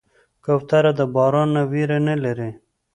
[0.43, 2.51] کوتره د باران نه ویره نه لري.